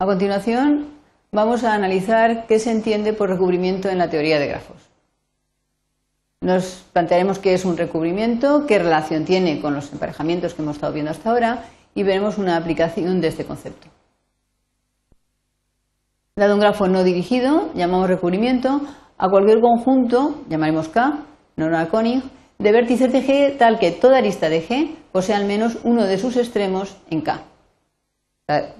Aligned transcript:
A 0.00 0.06
continuación, 0.06 0.86
vamos 1.30 1.62
a 1.62 1.74
analizar 1.74 2.46
qué 2.46 2.58
se 2.58 2.70
entiende 2.70 3.12
por 3.12 3.28
recubrimiento 3.28 3.90
en 3.90 3.98
la 3.98 4.08
teoría 4.08 4.38
de 4.38 4.46
grafos. 4.46 4.88
Nos 6.40 6.86
plantearemos 6.94 7.38
qué 7.38 7.52
es 7.52 7.66
un 7.66 7.76
recubrimiento, 7.76 8.64
qué 8.66 8.78
relación 8.78 9.26
tiene 9.26 9.60
con 9.60 9.74
los 9.74 9.92
emparejamientos 9.92 10.54
que 10.54 10.62
hemos 10.62 10.76
estado 10.76 10.94
viendo 10.94 11.10
hasta 11.10 11.28
ahora 11.28 11.64
y 11.94 12.02
veremos 12.02 12.38
una 12.38 12.56
aplicación 12.56 13.20
de 13.20 13.28
este 13.28 13.44
concepto. 13.44 13.88
Dado 16.34 16.54
un 16.54 16.60
grafo 16.60 16.88
no 16.88 17.04
dirigido, 17.04 17.70
llamamos 17.74 18.08
recubrimiento 18.08 18.80
a 19.18 19.28
cualquier 19.28 19.60
conjunto, 19.60 20.44
llamaremos 20.48 20.88
K, 20.88 21.26
normal 21.56 21.88
Koenig, 21.88 22.22
de 22.58 22.72
vértices 22.72 23.12
de 23.12 23.22
G 23.22 23.58
tal 23.58 23.78
que 23.78 23.90
toda 23.90 24.16
arista 24.16 24.48
de 24.48 24.66
G 24.66 24.94
posea 25.12 25.36
al 25.36 25.44
menos 25.44 25.76
uno 25.84 26.04
de 26.04 26.16
sus 26.16 26.38
extremos 26.38 26.96
en 27.10 27.20
K. 27.20 27.49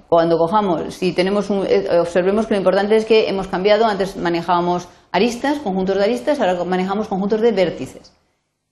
Cuando 0.08 0.38
cojamos, 0.38 0.94
si 0.94 1.12
tenemos 1.12 1.50
un, 1.50 1.64
eh, 1.66 1.86
observemos 2.00 2.46
que 2.46 2.54
lo 2.54 2.58
importante 2.58 2.96
es 2.96 3.04
que 3.04 3.28
hemos 3.28 3.46
cambiado, 3.46 3.86
antes 3.86 4.16
manejábamos 4.16 4.88
aristas, 5.12 5.58
conjuntos 5.58 5.96
de 5.96 6.04
aristas, 6.04 6.40
ahora 6.40 6.64
manejamos 6.64 7.08
conjuntos 7.08 7.40
de 7.40 7.52
vértices. 7.52 8.12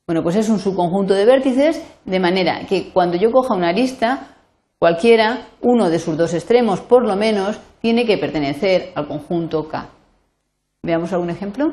Bueno, 0.07 0.23
pues 0.23 0.37
es 0.37 0.49
un 0.49 0.59
subconjunto 0.59 1.15
de 1.15 1.27
vértices, 1.27 1.85
de 2.05 2.19
manera 2.19 2.67
que 2.67 2.91
cuando 2.93 3.17
yo 3.17 3.31
coja 3.31 3.55
una 3.55 3.69
arista, 3.69 4.37
cualquiera, 4.79 5.47
uno 5.61 5.91
de 5.91 5.99
sus 5.99 6.17
dos 6.17 6.35
extremos 6.35 6.81
por 6.81 7.07
lo 7.07 7.15
menos, 7.15 7.61
tiene 7.81 8.07
que 8.07 8.19
pertenecer 8.19 8.93
al 8.95 9.07
conjunto 9.07 9.69
K. 9.69 9.89
Veamos 10.83 11.13
algún 11.13 11.31
ejemplo. 11.31 11.73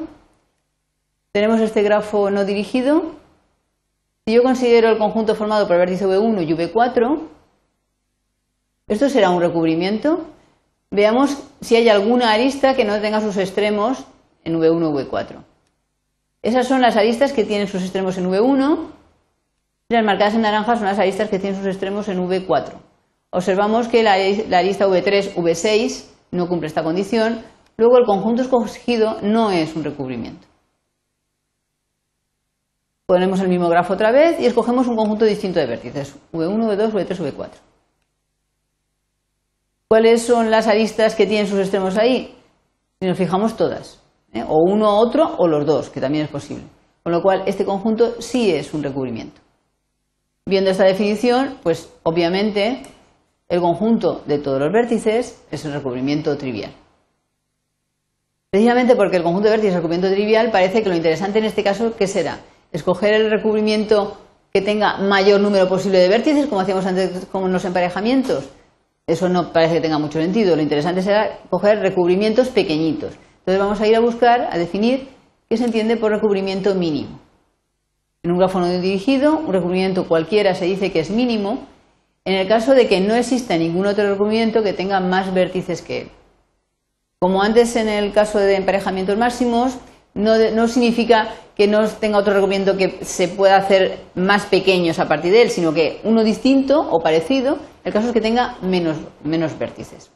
Tenemos 1.31 1.59
este 1.61 1.81
grafo 1.81 2.29
no 2.29 2.45
dirigido. 2.45 3.03
Si 4.25 4.33
yo 4.33 4.43
considero 4.43 4.89
el 4.89 4.97
conjunto 4.97 5.35
formado 5.35 5.65
por 5.65 5.75
el 5.75 5.79
vértice 5.79 6.05
V1 6.05 6.47
y 6.47 6.53
V4, 6.53 7.34
esto 8.87 9.09
será 9.09 9.31
un 9.31 9.41
recubrimiento. 9.41 10.25
Veamos 10.91 11.37
si 11.61 11.75
hay 11.75 11.89
alguna 11.89 12.31
arista 12.31 12.75
que 12.75 12.85
no 12.85 12.99
tenga 13.01 13.21
sus 13.21 13.37
extremos 13.37 14.05
en 14.43 14.59
V1 14.59 14.83
o 14.83 14.93
V4. 14.93 15.43
Esas 16.43 16.67
son 16.67 16.81
las 16.81 16.95
aristas 16.95 17.33
que 17.33 17.43
tienen 17.43 17.67
sus 17.67 17.81
extremos 17.81 18.17
en 18.17 18.29
V1. 18.29 18.77
Las 19.89 20.05
marcadas 20.05 20.35
en 20.35 20.41
naranja 20.41 20.75
son 20.75 20.85
las 20.85 20.99
aristas 20.99 21.29
que 21.29 21.39
tienen 21.39 21.57
sus 21.57 21.67
extremos 21.67 22.07
en 22.07 22.19
V4. 22.19 22.73
Observamos 23.31 23.87
que 23.87 24.03
la, 24.03 24.13
arista 24.13 24.87
V3, 24.87 25.33
V6 25.33 26.05
no 26.31 26.47
cumple 26.47 26.67
esta 26.67 26.83
condición. 26.83 27.41
Luego 27.77 27.97
el 27.97 28.05
conjunto 28.05 28.43
escogido 28.43 29.17
no 29.21 29.49
es 29.51 29.75
un 29.75 29.83
recubrimiento. 29.83 30.47
Ponemos 33.07 33.39
el 33.41 33.49
mismo 33.49 33.67
grafo 33.67 33.93
otra 33.93 34.11
vez 34.11 34.39
y 34.39 34.45
escogemos 34.45 34.87
un 34.87 34.95
conjunto 34.95 35.25
distinto 35.25 35.59
de 35.59 35.65
vértices. 35.65 36.15
V1, 36.31 36.67
V2, 36.67 36.91
V3, 36.91 37.33
V4. 37.33 37.49
¿Cuáles 39.87 40.23
son 40.23 40.49
las 40.49 40.67
aristas 40.67 41.13
que 41.13 41.27
tienen 41.27 41.47
sus 41.47 41.59
extremos 41.59 41.95
ahí? 41.97 42.35
Si 42.99 43.07
nos 43.07 43.17
fijamos 43.17 43.55
todas, 43.55 44.01
¿eh? 44.33 44.43
o 44.47 44.57
uno 44.63 44.89
o 44.89 44.99
otro 44.99 45.35
o 45.37 45.47
los 45.47 45.63
dos, 45.65 45.91
que 45.91 46.01
también 46.01 46.25
es 46.25 46.31
posible. 46.31 46.63
Con 47.03 47.11
lo 47.11 47.21
cual, 47.21 47.43
este 47.45 47.65
conjunto 47.65 48.19
sí 48.19 48.51
es 48.51 48.73
un 48.73 48.81
recubrimiento. 48.81 49.41
Viendo 50.47 50.71
esta 50.71 50.85
definición, 50.85 51.59
pues 51.61 51.89
obviamente 52.01 52.81
el 53.47 53.61
conjunto 53.61 54.23
de 54.25 54.39
todos 54.39 54.59
los 54.59 54.73
vértices 54.73 55.43
es 55.51 55.65
el 55.65 55.73
recubrimiento 55.73 56.35
trivial. 56.35 56.71
Precisamente 58.49 58.95
porque 58.95 59.17
el 59.17 59.23
conjunto 59.23 59.49
de 59.49 59.57
vértices 59.57 59.73
es 59.73 59.75
el 59.75 59.83
recubrimiento 59.83 60.15
trivial, 60.15 60.49
parece 60.49 60.81
que 60.81 60.89
lo 60.89 60.95
interesante 60.95 61.37
en 61.37 61.45
este 61.45 61.63
caso, 61.63 61.95
¿qué 61.95 62.07
será? 62.07 62.39
Escoger 62.71 63.13
el 63.13 63.29
recubrimiento 63.29 64.17
que 64.51 64.61
tenga 64.61 64.97
mayor 64.97 65.41
número 65.41 65.69
posible 65.69 65.99
de 65.99 66.09
vértices, 66.09 66.47
como 66.47 66.61
hacíamos 66.61 66.87
antes 66.87 67.27
con 67.27 67.51
los 67.53 67.65
emparejamientos, 67.65 68.49
eso 69.07 69.29
no 69.29 69.51
parece 69.53 69.75
que 69.75 69.81
tenga 69.81 69.99
mucho 69.99 70.19
sentido. 70.19 70.55
Lo 70.55 70.61
interesante 70.61 71.01
será 71.01 71.39
coger 71.49 71.79
recubrimientos 71.79 72.49
pequeñitos. 72.49 73.13
Entonces 73.39 73.59
vamos 73.59 73.81
a 73.81 73.87
ir 73.87 73.95
a 73.95 73.99
buscar, 73.99 74.49
a 74.51 74.57
definir 74.57 75.07
qué 75.49 75.57
se 75.57 75.65
entiende 75.65 75.97
por 75.97 76.11
recubrimiento 76.11 76.73
mínimo. 76.75 77.19
En 78.23 78.31
un 78.31 78.39
grafo 78.39 78.59
no 78.59 78.67
dirigido, 78.67 79.37
un 79.37 79.53
recubrimiento 79.53 80.07
cualquiera 80.07 80.55
se 80.55 80.65
dice 80.65 80.91
que 80.91 80.99
es 80.99 81.11
mínimo 81.11 81.67
en 82.25 82.33
el 82.33 82.47
caso 82.47 82.73
de 82.73 82.87
que 82.87 82.99
no 82.99 83.13
exista 83.13 83.55
ningún 83.55 83.85
otro 83.85 84.09
recubrimiento 84.09 84.63
que 84.63 84.73
tenga 84.73 84.99
más 84.99 85.31
vértices 85.31 85.83
que 85.83 86.01
él. 86.01 86.11
Como 87.19 87.43
antes 87.43 87.75
en 87.75 87.87
el 87.87 88.11
caso 88.13 88.39
de 88.39 88.55
emparejamientos 88.55 89.15
máximos, 89.15 89.77
no, 90.15 90.67
significa 90.67 91.35
que 91.55 91.67
no 91.67 91.87
tenga 91.87 92.17
otro 92.17 92.33
recubrimiento 92.33 92.77
que 92.77 93.05
se 93.05 93.27
pueda 93.27 93.57
hacer 93.57 93.99
más 94.15 94.47
pequeños 94.47 94.97
a 94.97 95.07
partir 95.07 95.31
de 95.31 95.43
él, 95.43 95.49
sino 95.51 95.73
que 95.73 95.99
uno 96.03 96.23
distinto 96.23 96.79
o 96.79 96.99
parecido, 96.99 97.59
el 97.85 97.93
caso 97.93 98.07
es 98.07 98.13
que 98.13 98.21
tenga 98.21 98.57
menos, 98.61 98.97
vértices. 99.59 100.11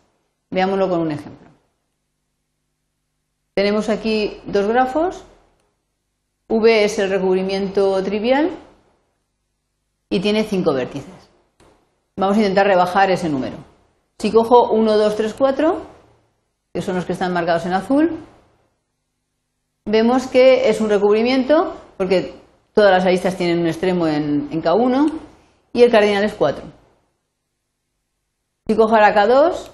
Veámoslo 0.49 0.89
con 0.89 1.01
un 1.01 1.11
ejemplo. 1.11 1.47
Tenemos 3.53 3.89
aquí 3.89 4.41
dos 4.45 4.67
grafos. 4.67 5.23
V 6.47 6.83
es 6.83 6.97
el 6.97 7.11
recubrimiento 7.11 8.03
trivial 8.03 8.49
y 10.09 10.19
tiene 10.19 10.43
cinco 10.43 10.73
vértices. 10.73 11.29
Vamos 12.17 12.37
a 12.37 12.39
intentar 12.39 12.65
rebajar 12.65 13.11
ese 13.11 13.29
número. 13.29 13.57
Si 14.17 14.31
cojo 14.31 14.71
1, 14.71 14.97
2, 14.97 15.15
3, 15.15 15.35
4, 15.37 15.81
que 16.73 16.81
son 16.81 16.95
los 16.95 17.05
que 17.05 17.13
están 17.13 17.31
marcados 17.31 17.67
en 17.67 17.73
azul, 17.73 18.17
vemos 19.85 20.25
que 20.25 20.69
es 20.69 20.81
un 20.81 20.89
recubrimiento 20.89 21.75
porque 21.97 22.33
todas 22.73 22.91
las 22.91 23.05
aristas 23.05 23.37
tienen 23.37 23.59
un 23.59 23.67
extremo 23.67 24.07
en, 24.07 24.49
K1 24.49 25.11
y 25.73 25.83
el 25.83 25.91
cardinal 25.91 26.23
es 26.23 26.33
4. 26.33 26.78
Si 28.69 28.75
cojo 28.75 28.93
ahora 28.93 29.15
K2, 29.15 29.71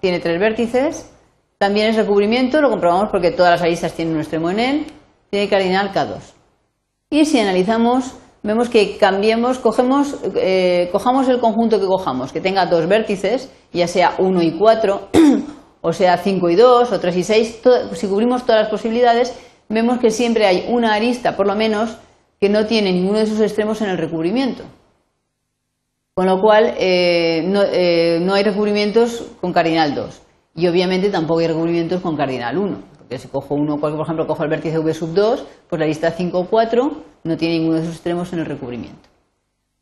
tiene 0.00 0.18
tres 0.18 0.40
vértices, 0.40 1.12
también 1.58 1.86
es 1.86 1.94
recubrimiento, 1.94 2.60
lo 2.60 2.70
comprobamos 2.70 3.08
porque 3.08 3.30
todas 3.30 3.52
las 3.52 3.62
aristas 3.62 3.94
tienen 3.94 4.14
un 4.14 4.20
extremo 4.20 4.50
en 4.50 4.58
él, 4.58 4.86
tiene 5.30 5.48
cardinal 5.48 5.92
K2. 5.92 6.16
Y 7.10 7.24
si 7.24 7.38
analizamos, 7.38 8.16
vemos 8.42 8.68
que 8.68 8.96
cambiemos, 8.98 9.60
cogemos, 9.60 10.16
eh, 10.34 10.88
cojamos 10.90 11.28
el 11.28 11.38
conjunto 11.38 11.78
que 11.78 11.86
cojamos, 11.86 12.32
que 12.32 12.40
tenga 12.40 12.66
dos 12.66 12.88
vértices, 12.88 13.48
ya 13.72 13.86
sea 13.86 14.16
1 14.18 14.42
y 14.42 14.58
4, 14.58 15.10
o 15.80 15.92
sea 15.92 16.18
5 16.18 16.50
y 16.50 16.56
2 16.56 16.90
o 16.90 16.98
3 16.98 17.16
y 17.16 17.22
6, 17.22 17.60
si 17.92 18.08
cubrimos 18.08 18.44
todas 18.44 18.62
las 18.62 18.70
posibilidades, 18.70 19.38
vemos 19.68 20.00
que 20.00 20.10
siempre 20.10 20.46
hay 20.46 20.66
una 20.68 20.94
arista, 20.94 21.36
por 21.36 21.46
lo 21.46 21.54
menos, 21.54 21.96
que 22.40 22.48
no 22.48 22.66
tiene 22.66 22.92
ninguno 22.92 23.20
de 23.20 23.26
sus 23.26 23.40
extremos 23.40 23.80
en 23.82 23.90
el 23.90 23.98
recubrimiento. 23.98 24.64
Con 26.18 26.26
lo 26.26 26.40
cual, 26.40 26.74
eh, 26.78 27.48
eh, 27.72 28.18
no, 28.20 28.34
hay 28.34 28.42
recubrimientos 28.42 29.24
con 29.40 29.52
cardinal 29.52 29.94
2. 29.94 30.20
Y 30.56 30.66
obviamente 30.66 31.10
tampoco 31.10 31.38
hay 31.38 31.46
recubrimientos 31.46 32.00
con 32.00 32.16
cardinal 32.16 32.58
1. 32.58 32.76
Porque 32.98 33.18
si 33.20 33.28
cojo 33.28 33.54
uno, 33.54 33.78
por 33.78 33.92
ejemplo, 33.92 34.26
cojo 34.26 34.42
el 34.42 34.50
vértice 34.50 34.80
V 34.80 34.94
sub 34.94 35.14
2, 35.14 35.46
pues 35.68 35.78
la 35.78 35.84
arista 35.84 36.10
5 36.10 36.36
o 36.36 36.46
4 36.46 37.02
no 37.22 37.36
tiene 37.36 37.60
ninguno 37.60 37.78
de 37.78 37.84
sus 37.84 37.94
extremos 37.94 38.32
en 38.32 38.40
el 38.40 38.46
recubrimiento. 38.46 39.08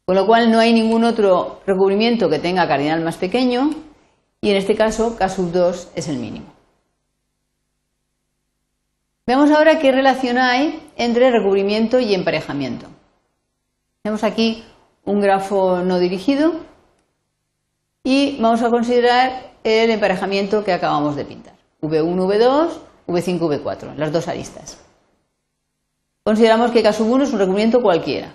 Con 0.05 0.15
lo 0.15 0.27
cual, 0.27 0.51
no 0.51 0.59
hay 0.59 0.75
ningún 0.75 1.05
otro 1.05 1.63
recubrimiento 1.67 2.29
que 2.29 2.39
tenga 2.39 2.69
cardinal 2.69 3.01
más 3.01 3.17
pequeño 3.17 3.71
y 4.43 4.51
en 4.51 4.57
este 4.57 4.75
caso 4.75 5.17
K 5.17 5.31
sub 5.31 5.53
2 5.53 5.93
es 5.95 6.07
el 6.07 6.19
mínimo. 6.19 6.53
Veamos 9.27 9.51
ahora 9.53 9.79
qué 9.79 9.91
relación 9.91 10.37
hay 10.37 10.83
entre 10.99 11.31
recubrimiento 11.31 11.99
y 11.99 12.13
emparejamiento. 12.13 12.89
Tenemos 14.03 14.23
aquí 14.23 14.63
un 15.07 15.21
grafo 15.21 15.83
no 15.83 15.99
dirigido 15.99 16.53
y 18.05 18.39
vamos 18.41 18.63
a 18.63 18.71
considerar 18.71 19.53
el 19.65 19.91
emparejamiento 19.91 20.63
que 20.63 20.73
acabamos 20.73 21.17
de 21.17 21.25
pintar. 21.25 21.55
V1, 21.81 22.17
V2, 22.17 22.69
V5, 23.07 23.39
V4, 23.41 23.95
las 23.97 24.13
dos 24.13 24.29
aristas. 24.29 24.79
Consideramos 26.23 26.73
que 26.73 26.83
K 26.83 26.93
sub 26.93 27.11
1 27.11 27.25
es 27.25 27.33
un 27.33 27.39
recubrimiento 27.39 27.81
cualquiera, 27.81 28.35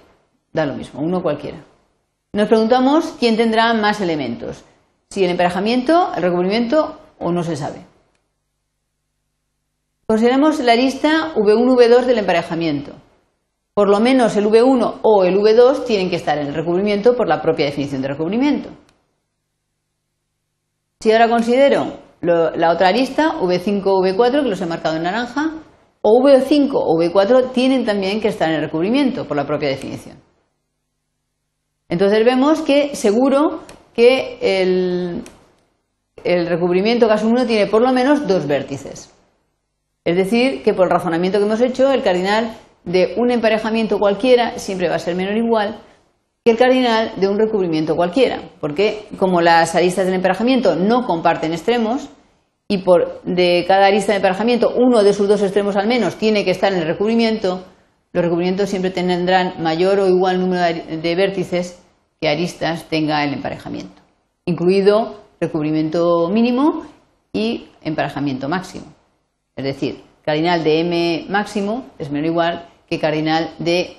da 0.53 0.65
lo 0.65 0.73
mismo, 0.73 1.01
uno 1.01 1.21
cualquiera. 1.21 1.63
Nos 2.33 2.47
preguntamos 2.47 3.15
quién 3.19 3.35
tendrá 3.35 3.73
más 3.73 3.99
elementos, 3.99 4.63
si 5.09 5.23
el 5.25 5.31
emparejamiento, 5.31 6.13
el 6.15 6.23
recubrimiento 6.23 6.97
o 7.19 7.31
no 7.31 7.43
se 7.43 7.57
sabe. 7.57 7.85
Consideremos 10.05 10.59
la 10.59 10.73
arista 10.73 11.33
V1-V2 11.35 12.05
del 12.05 12.19
emparejamiento. 12.19 12.93
Por 13.73 13.89
lo 13.89 13.99
menos 13.99 14.35
el 14.35 14.45
V1 14.45 14.99
o 15.01 15.23
el 15.23 15.37
V2 15.37 15.85
tienen 15.85 16.09
que 16.09 16.17
estar 16.17 16.37
en 16.37 16.47
el 16.47 16.53
recubrimiento 16.53 17.15
por 17.15 17.27
la 17.27 17.41
propia 17.41 17.65
definición 17.65 18.01
de 18.01 18.09
recubrimiento. 18.09 18.69
Si 20.99 21.11
ahora 21.11 21.29
considero 21.29 21.97
la 22.21 22.71
otra 22.71 22.89
arista, 22.89 23.39
V5-V4, 23.39 24.43
que 24.43 24.49
los 24.49 24.61
he 24.61 24.65
marcado 24.65 24.97
en 24.97 25.03
naranja, 25.03 25.51
o 26.01 26.21
V5 26.21 26.69
o 26.73 26.97
V4 26.97 27.51
tienen 27.51 27.85
también 27.85 28.21
que 28.21 28.27
estar 28.27 28.49
en 28.49 28.55
el 28.55 28.61
recubrimiento 28.61 29.25
por 29.25 29.37
la 29.37 29.45
propia 29.45 29.69
definición. 29.69 30.17
Entonces 31.89 32.23
vemos 32.25 32.61
que 32.61 32.95
seguro 32.95 33.61
que 33.93 34.37
el, 36.23 36.47
recubrimiento 36.47 37.07
caso 37.07 37.27
1 37.27 37.45
tiene 37.45 37.67
por 37.67 37.81
lo 37.81 37.91
menos 37.91 38.27
dos 38.27 38.47
vértices. 38.47 39.13
Es 40.03 40.15
decir, 40.15 40.63
que 40.63 40.73
por 40.73 40.85
el 40.85 40.91
razonamiento 40.91 41.37
que 41.37 41.45
hemos 41.45 41.61
hecho, 41.61 41.91
el 41.91 42.01
cardinal 42.01 42.55
de 42.83 43.13
un 43.17 43.31
emparejamiento 43.31 43.99
cualquiera 43.99 44.57
siempre 44.57 44.89
va 44.89 44.95
a 44.95 44.99
ser 44.99 45.15
menor 45.15 45.35
o 45.35 45.37
igual 45.37 45.79
que 46.43 46.51
el 46.51 46.57
cardinal 46.57 47.13
de 47.17 47.27
un 47.27 47.37
recubrimiento 47.37 47.95
cualquiera, 47.95 48.41
porque 48.59 49.05
como 49.17 49.41
las 49.41 49.75
aristas 49.75 50.05
del 50.05 50.15
emparejamiento 50.15 50.75
no 50.75 51.05
comparten 51.05 51.53
extremos 51.53 52.09
y 52.67 52.79
por 52.79 53.21
de 53.23 53.65
cada 53.67 53.85
arista 53.85 54.13
de 54.13 54.17
emparejamiento 54.17 54.73
uno 54.75 55.03
de 55.03 55.13
sus 55.13 55.27
dos 55.27 55.43
extremos 55.43 55.75
al 55.75 55.87
menos 55.87 56.15
tiene 56.15 56.43
que 56.43 56.51
estar 56.51 56.73
en 56.73 56.79
el 56.79 56.87
recubrimiento, 56.87 57.63
los 58.11 58.23
recubrimientos 58.23 58.69
siempre 58.69 58.89
tendrán 58.89 59.61
mayor 59.61 59.99
o 59.99 60.07
igual 60.07 60.39
número 60.39 60.63
de 60.63 61.15
vértices 61.15 61.79
que 62.19 62.29
aristas 62.29 62.85
tenga 62.85 63.23
el 63.23 63.33
emparejamiento, 63.33 64.01
incluido 64.45 65.21
recubrimiento 65.39 66.29
mínimo 66.29 66.85
y 67.33 67.67
emparejamiento 67.81 68.49
máximo. 68.49 68.85
Es 69.55 69.63
decir, 69.63 70.03
cardinal 70.23 70.63
de 70.63 70.79
m 70.81 71.25
máximo 71.29 71.85
es 71.99 72.09
menor 72.09 72.25
o 72.25 72.31
igual 72.31 72.70
que 72.91 72.99
cardinal 72.99 73.55
de 73.57 73.95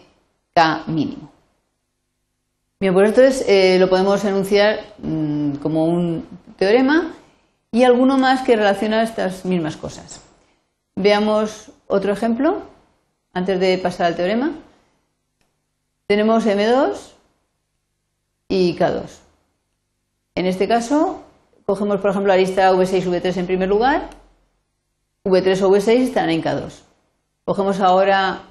k 0.55 0.85
mínimo. 0.87 1.33
Bien, 2.79 2.93
pues 2.93 3.17
esto 3.17 3.45
eh, 3.49 3.79
lo 3.79 3.89
podemos 3.89 4.23
enunciar 4.23 4.81
mm, 4.99 5.55
como 5.63 5.87
un 5.87 6.29
teorema 6.59 7.15
y 7.71 7.85
alguno 7.85 8.19
más 8.19 8.43
que 8.43 8.55
relaciona 8.55 9.03
estas 9.03 9.47
mismas 9.47 9.79
cosas. 9.79 10.21
Veamos 10.95 11.71
otro 11.87 12.13
ejemplo 12.13 12.65
antes 13.33 13.59
de 13.61 13.79
pasar 13.79 14.09
al 14.09 14.17
teorema. 14.17 14.53
Tenemos 16.07 16.45
M2 16.45 17.13
y 18.49 18.77
K2. 18.77 19.05
En 20.35 20.45
este 20.45 20.69
caso, 20.69 21.23
cogemos 21.65 21.99
por 22.03 22.11
ejemplo 22.11 22.29
la 22.29 22.37
lista 22.37 22.71
V6 22.75 23.05
V3 23.05 23.39
en 23.39 23.47
primer 23.47 23.71
lugar. 23.71 24.11
V3 25.25 25.63
o 25.63 25.71
V6 25.71 25.89
están 25.89 26.29
en 26.29 26.43
K2. 26.43 26.83
Cogemos 27.47 27.81
ahora 27.81 28.43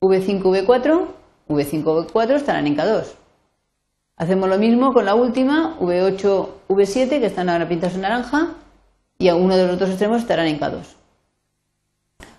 V5 0.00 0.42
V4. 0.42 1.06
V5 1.48 1.84
V4 1.84 2.34
estarán 2.34 2.66
en 2.66 2.76
K2. 2.76 3.14
Hacemos 4.16 4.48
lo 4.48 4.58
mismo 4.58 4.92
con 4.92 5.04
la 5.04 5.14
última, 5.14 5.78
V8, 5.78 6.48
V7, 6.68 7.20
que 7.20 7.26
están 7.26 7.48
ahora 7.50 7.68
pintados 7.68 7.96
en 7.96 8.00
naranja, 8.00 8.54
y 9.18 9.28
a 9.28 9.36
uno 9.36 9.56
de 9.56 9.66
los 9.66 9.74
otros 9.74 9.90
extremos 9.90 10.22
estarán 10.22 10.46
en 10.46 10.58
K2. 10.58 10.96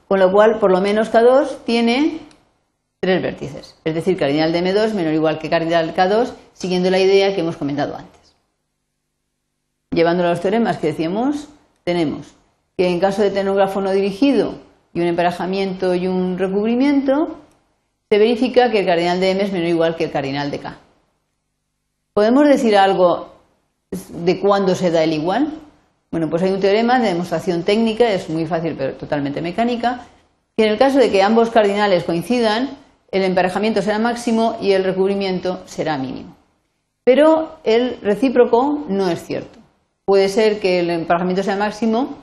Con 0.07 0.19
lo 0.19 0.31
cual, 0.31 0.59
por 0.59 0.71
lo 0.71 0.81
menos 0.81 1.11
K2 1.13 1.63
tiene 1.65 2.19
tres 2.99 3.21
vértices, 3.21 3.75
es 3.83 3.93
decir, 3.93 4.17
cardinal 4.17 4.51
de 4.51 4.63
M2 4.63 4.93
menor 4.93 5.13
o 5.13 5.15
igual 5.15 5.37
que 5.37 5.49
cardinal 5.49 5.93
K2, 5.93 6.33
siguiendo 6.53 6.89
la 6.89 6.99
idea 6.99 7.35
que 7.35 7.41
hemos 7.41 7.57
comentado 7.57 7.95
antes. 7.95 8.35
Llevándolo 9.91 10.29
a 10.29 10.31
los 10.31 10.41
teoremas 10.41 10.77
que 10.79 10.87
decíamos, 10.87 11.47
tenemos 11.83 12.33
que 12.75 12.87
en 12.87 12.99
caso 12.99 13.21
de 13.21 13.29
tener 13.29 13.49
un 13.49 13.57
grafo 13.57 13.81
no 13.81 13.91
dirigido 13.91 14.59
y 14.93 15.01
un 15.01 15.07
emparejamiento 15.07 15.95
y 15.95 16.07
un 16.07 16.37
recubrimiento, 16.37 17.37
se 18.09 18.17
verifica 18.17 18.71
que 18.71 18.79
el 18.79 18.85
cardinal 18.85 19.19
de 19.19 19.31
M 19.31 19.43
es 19.43 19.51
menor 19.51 19.67
o 19.67 19.69
igual 19.69 19.95
que 19.95 20.05
el 20.05 20.11
cardinal 20.11 20.49
de 20.49 20.59
K. 20.59 20.77
¿Podemos 22.13 22.47
decir 22.47 22.77
algo 22.77 23.33
de 23.91 24.39
cuándo 24.39 24.75
se 24.75 24.91
da 24.91 25.03
el 25.03 25.13
igual? 25.13 25.53
Bueno, 26.09 26.29
pues 26.29 26.41
hay 26.43 26.51
un 26.51 26.61
teorema 26.61 26.99
de 26.99 27.09
demostración 27.09 27.63
técnica, 27.63 28.09
es 28.09 28.29
muy 28.29 28.45
fácil 28.45 28.75
pero 28.77 28.93
totalmente 28.95 29.41
mecánica, 29.41 30.05
que 30.55 30.63
en 30.63 30.71
el 30.71 30.77
caso 30.77 30.99
de 30.99 31.11
que 31.11 31.21
ambos 31.21 31.49
cardinales 31.49 32.05
coincidan, 32.05 32.77
el 33.11 33.23
emparejamiento 33.23 33.81
será 33.81 33.99
máximo 33.99 34.57
y 34.61 34.71
el 34.71 34.83
recubrimiento 34.83 35.61
será 35.65 35.97
mínimo. 35.97 36.35
Pero 37.03 37.59
el 37.63 37.99
recíproco 38.01 38.85
no 38.87 39.09
es 39.09 39.23
cierto. 39.23 39.59
Puede 40.05 40.29
ser 40.29 40.59
que 40.59 40.79
el 40.79 40.89
emparejamiento 40.89 41.43
sea 41.43 41.57
máximo, 41.57 42.17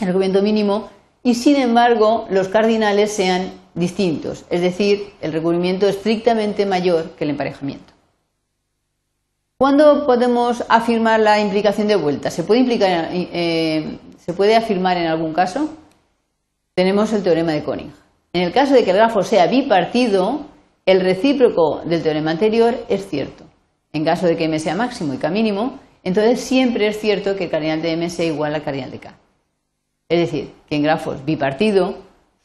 el 0.00 0.06
recubrimiento 0.06 0.42
mínimo, 0.42 0.88
y 1.22 1.34
sin 1.34 1.56
embargo 1.56 2.26
los 2.30 2.48
cardinales 2.48 3.12
sean 3.12 3.52
distintos, 3.74 4.44
es 4.50 4.60
decir, 4.60 5.12
el 5.20 5.32
recubrimiento 5.32 5.88
estrictamente 5.88 6.66
mayor 6.66 7.10
que 7.10 7.24
el 7.24 7.30
emparejamiento. 7.30 7.92
¿Cuándo 9.56 10.06
podemos 10.06 10.64
afirmar 10.68 11.20
la 11.20 11.38
implicación 11.38 11.86
de 11.86 11.94
vuelta? 11.94 12.30
¿Se 12.30 12.42
puede, 12.42 12.64
eh, 12.72 13.98
¿Se 14.18 14.32
puede 14.32 14.56
afirmar 14.56 14.96
en 14.96 15.06
algún 15.06 15.32
caso? 15.32 15.68
Tenemos 16.74 17.12
el 17.12 17.22
teorema 17.22 17.52
de 17.52 17.62
Koenig. 17.62 17.92
En 18.32 18.42
el 18.42 18.52
caso 18.52 18.74
de 18.74 18.82
que 18.82 18.90
el 18.90 18.96
grafo 18.96 19.22
sea 19.22 19.46
bipartido, 19.46 20.46
el 20.84 21.00
recíproco 21.00 21.82
del 21.84 22.02
teorema 22.02 22.32
anterior 22.32 22.74
es 22.88 23.08
cierto. 23.08 23.44
En 23.92 24.04
caso 24.04 24.26
de 24.26 24.36
que 24.36 24.46
m 24.46 24.58
sea 24.58 24.74
máximo 24.74 25.14
y 25.14 25.18
k 25.18 25.30
mínimo, 25.30 25.78
entonces 26.02 26.40
siempre 26.40 26.88
es 26.88 26.98
cierto 26.98 27.36
que 27.36 27.44
el 27.44 27.50
cardinal 27.50 27.82
de 27.82 27.92
m 27.92 28.10
sea 28.10 28.24
igual 28.24 28.54
al 28.54 28.64
cardinal 28.64 28.90
de 28.90 28.98
k. 28.98 29.14
Es 30.12 30.18
decir, 30.18 30.52
que 30.68 30.76
en 30.76 30.82
grafos 30.82 31.24
bipartido 31.24 31.94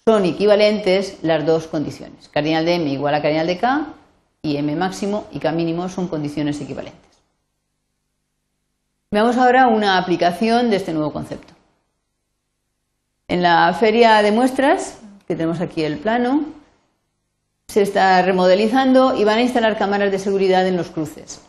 son 0.05 0.23
equivalentes 0.23 1.17
las 1.21 1.45
dos 1.45 1.67
condiciones. 1.67 2.29
Cardinal 2.29 2.63
de 2.63 2.75
m 2.75 2.89
igual 2.89 3.13
a 3.13 3.21
cardinal 3.21 3.45
de 3.45 3.57
k 3.57 3.87
y 4.41 4.55
m 4.55 4.73
máximo 4.77 5.27
y 5.33 5.39
k 5.39 5.51
mínimo 5.51 5.89
son 5.89 6.07
condiciones 6.07 6.61
equivalentes. 6.61 7.11
Veamos 9.11 9.35
ahora 9.35 9.67
una 9.67 9.97
aplicación 9.97 10.69
de 10.69 10.77
este 10.77 10.93
nuevo 10.93 11.11
concepto. 11.11 11.53
En 13.27 13.41
la 13.41 13.73
feria 13.73 14.21
de 14.21 14.31
muestras, 14.31 14.99
que 15.27 15.35
tenemos 15.35 15.59
aquí 15.59 15.83
el 15.83 15.97
plano, 15.97 16.45
se 17.67 17.81
está 17.81 18.21
remodelizando 18.21 19.13
y 19.13 19.25
van 19.25 19.39
a 19.39 19.41
instalar 19.41 19.77
cámaras 19.77 20.09
de 20.09 20.19
seguridad 20.19 20.65
en 20.65 20.77
los 20.77 20.87
cruces. 20.87 21.41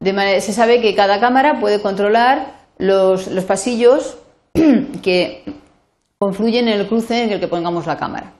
se 0.00 0.52
sabe 0.52 0.80
que 0.80 0.96
cada 0.96 1.20
cámara 1.20 1.60
puede 1.60 1.80
controlar 1.80 2.52
los, 2.78 3.28
los 3.28 3.44
pasillos 3.44 4.18
que 5.02 5.44
confluyen 6.18 6.68
en 6.68 6.80
el 6.80 6.88
cruce 6.88 7.24
en 7.24 7.30
el 7.30 7.40
que 7.40 7.48
pongamos 7.48 7.86
la 7.86 7.96
cámara. 7.96 8.32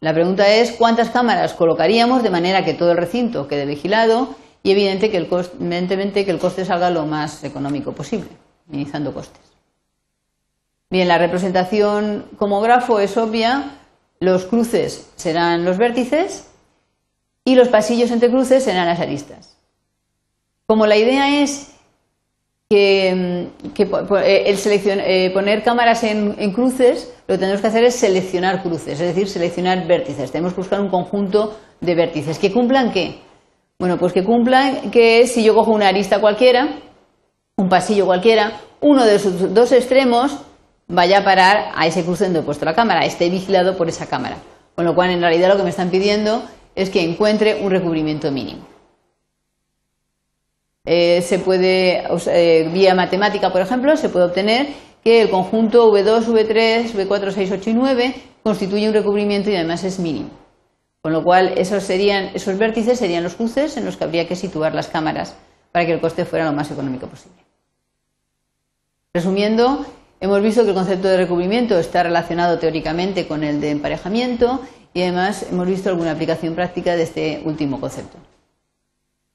La 0.00 0.14
pregunta 0.14 0.48
es 0.48 0.72
cuántas 0.72 1.10
cámaras 1.10 1.54
colocaríamos 1.54 2.22
de 2.22 2.30
manera 2.30 2.64
que 2.64 2.74
todo 2.74 2.92
el 2.92 2.98
recinto 2.98 3.48
quede 3.48 3.66
vigilado 3.66 4.36
y 4.62 4.70
evidente 4.70 5.10
que 5.10 5.16
el 5.16 5.28
evidentemente 5.30 6.24
que 6.24 6.30
el 6.30 6.38
coste 6.38 6.64
salga 6.64 6.90
lo 6.90 7.04
más 7.04 7.42
económico 7.44 7.92
posible, 7.92 8.28
minimizando 8.66 9.12
costes. 9.12 9.42
Bien, 10.90 11.08
la 11.08 11.18
representación 11.18 12.26
como 12.38 12.60
grafo 12.60 13.00
es 13.00 13.16
obvia, 13.16 13.72
los 14.20 14.46
cruces 14.46 15.10
serán 15.16 15.64
los 15.64 15.78
vértices 15.78 16.48
y 17.44 17.56
los 17.56 17.68
pasillos 17.68 18.10
entre 18.10 18.30
cruces 18.30 18.64
serán 18.64 18.86
las 18.86 19.00
aristas. 19.00 19.56
Como 20.66 20.86
la 20.86 20.96
idea 20.96 21.42
es 21.42 21.77
que, 22.70 23.08
eh, 23.10 24.44
el 24.46 25.00
eh, 25.00 25.30
poner 25.32 25.62
cámaras 25.62 26.04
en, 26.04 26.34
en, 26.38 26.52
cruces, 26.52 27.14
lo 27.26 27.34
que 27.34 27.38
tenemos 27.38 27.62
que 27.62 27.66
hacer 27.66 27.84
es 27.84 27.94
seleccionar 27.94 28.62
cruces, 28.62 29.00
es 29.00 29.14
decir, 29.14 29.26
seleccionar 29.26 29.86
vértices. 29.86 30.30
Tenemos 30.30 30.52
que 30.52 30.60
buscar 30.60 30.80
un 30.80 30.90
conjunto 30.90 31.56
de 31.80 31.94
vértices 31.94 32.38
que 32.38 32.52
cumplan 32.52 32.92
qué? 32.92 33.20
Bueno, 33.78 33.96
pues 33.96 34.12
que 34.12 34.22
cumplan 34.22 34.90
que 34.90 35.26
si 35.26 35.42
yo 35.42 35.54
cojo 35.54 35.70
una 35.70 35.88
arista 35.88 36.20
cualquiera, 36.20 36.80
un 37.56 37.70
pasillo 37.70 38.04
cualquiera, 38.04 38.60
uno 38.80 39.04
de 39.04 39.18
sus 39.18 39.54
dos 39.54 39.72
extremos 39.72 40.38
vaya 40.88 41.18
a 41.18 41.24
parar 41.24 41.72
a 41.74 41.86
ese 41.86 42.04
cruce 42.04 42.24
donde 42.24 42.40
he 42.40 42.42
puesto 42.42 42.66
la 42.66 42.74
cámara, 42.74 43.06
esté 43.06 43.30
vigilado 43.30 43.76
por 43.76 43.88
esa 43.88 44.06
cámara. 44.06 44.36
Con 44.74 44.84
lo 44.84 44.94
cual, 44.94 45.10
en 45.10 45.20
realidad, 45.20 45.48
lo 45.48 45.56
que 45.56 45.62
me 45.62 45.70
están 45.70 45.90
pidiendo 45.90 46.42
es 46.74 46.90
que 46.90 47.02
encuentre 47.02 47.62
un 47.62 47.70
recubrimiento 47.70 48.30
mínimo. 48.30 48.77
Eh, 50.90 51.20
se 51.20 51.38
puede, 51.38 52.02
eh, 52.28 52.70
vía 52.72 52.94
matemática, 52.94 53.52
por 53.52 53.60
ejemplo, 53.60 53.94
se 53.98 54.08
puede 54.08 54.24
obtener 54.24 54.68
que 55.04 55.20
el 55.20 55.28
conjunto 55.28 55.92
V2, 55.92 56.24
V3, 56.28 56.94
V4, 56.94 57.30
6, 57.30 57.52
8 57.52 57.70
y 57.70 57.74
9 57.74 58.14
constituye 58.42 58.88
un 58.88 58.94
recubrimiento 58.94 59.50
y 59.50 59.56
además 59.56 59.84
es 59.84 59.98
mínimo. 59.98 60.30
Con 61.02 61.12
lo 61.12 61.22
cual, 61.22 61.52
esos, 61.58 61.82
serían, 61.82 62.30
esos 62.32 62.56
vértices 62.56 62.98
serían 62.98 63.22
los 63.22 63.34
cruces 63.34 63.76
en 63.76 63.84
los 63.84 63.98
que 63.98 64.04
habría 64.04 64.26
que 64.26 64.34
situar 64.34 64.74
las 64.74 64.88
cámaras 64.88 65.36
para 65.72 65.84
que 65.84 65.92
el 65.92 66.00
coste 66.00 66.24
fuera 66.24 66.46
lo 66.46 66.54
más 66.54 66.70
económico 66.70 67.06
posible. 67.06 67.36
Resumiendo, 69.12 69.84
hemos 70.20 70.40
visto 70.40 70.62
que 70.62 70.70
el 70.70 70.74
concepto 70.74 71.08
de 71.08 71.18
recubrimiento 71.18 71.78
está 71.78 72.02
relacionado 72.02 72.58
teóricamente 72.58 73.28
con 73.28 73.44
el 73.44 73.60
de 73.60 73.72
emparejamiento 73.72 74.62
y 74.94 75.02
además 75.02 75.44
hemos 75.50 75.66
visto 75.66 75.90
alguna 75.90 76.12
aplicación 76.12 76.54
práctica 76.54 76.96
de 76.96 77.02
este 77.02 77.42
último 77.44 77.78
concepto. 77.78 78.16